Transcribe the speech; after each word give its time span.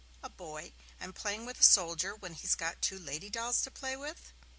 a 0.23 0.29
boy, 0.31 0.73
and 0.99 1.13
playing 1.13 1.45
with 1.45 1.59
a 1.59 1.63
soldier 1.63 2.15
when 2.15 2.33
he's 2.33 2.55
got 2.55 2.81
two 2.81 2.97
lady 2.97 3.29
dolls 3.29 3.61
to 3.61 3.69
play 3.69 3.95
with?' 3.95 4.33